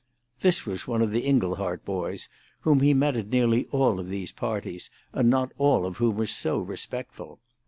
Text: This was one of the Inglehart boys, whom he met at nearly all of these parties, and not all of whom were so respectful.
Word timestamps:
This 0.39 0.65
was 0.65 0.87
one 0.87 1.03
of 1.03 1.11
the 1.11 1.21
Inglehart 1.27 1.85
boys, 1.85 2.27
whom 2.61 2.79
he 2.79 2.91
met 2.91 3.15
at 3.15 3.27
nearly 3.29 3.67
all 3.69 3.99
of 3.99 4.09
these 4.09 4.31
parties, 4.31 4.89
and 5.13 5.29
not 5.29 5.51
all 5.59 5.85
of 5.85 5.97
whom 5.97 6.15
were 6.17 6.25
so 6.25 6.57
respectful. 6.57 7.37